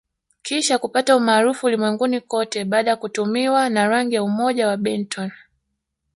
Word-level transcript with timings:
Kisha 0.41 0.77
kupata 0.77 1.15
umaarufu 1.17 1.65
ulimwenguni 1.65 2.21
kote 2.21 2.65
baada 2.65 2.89
ya 2.89 2.95
kutumiwa 2.95 3.69
na 3.69 3.87
rangi 3.87 4.15
ya 4.15 4.23
umoja 4.23 4.67
wa 4.67 4.77
Benetton 4.77 5.31